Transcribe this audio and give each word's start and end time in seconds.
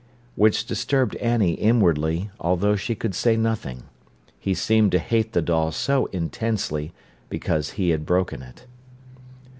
Which 0.35 0.65
disturbed 0.65 1.15
Annie 1.17 1.53
inwardly, 1.53 2.31
although 2.39 2.75
she 2.75 2.95
could 2.95 3.13
say 3.13 3.37
nothing. 3.37 3.83
He 4.39 4.55
seemed 4.55 4.91
to 4.93 4.97
hate 4.97 5.33
the 5.33 5.43
doll 5.43 5.71
so 5.71 6.07
intensely, 6.07 6.91
because 7.29 7.73
he 7.77 7.91
had 7.91 8.03
broken 8.03 8.41
it. 8.41 8.65